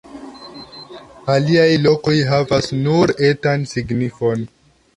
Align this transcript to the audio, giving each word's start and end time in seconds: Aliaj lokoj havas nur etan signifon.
Aliaj 1.33 1.67
lokoj 1.83 2.15
havas 2.31 2.71
nur 2.89 3.15
etan 3.31 3.69
signifon. 3.77 4.47